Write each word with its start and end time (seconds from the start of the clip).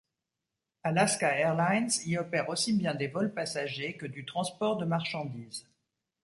Alaska 0.81 1.27
Airlines 1.37 1.91
y 2.07 2.17
opère 2.17 2.49
aussi 2.49 2.73
bien 2.73 2.95
des 2.95 3.05
vols 3.05 3.35
passagers 3.35 3.97
que 3.97 4.07
du 4.07 4.25
transport 4.25 4.77
de 4.77 4.85
marchandises. 4.85 5.67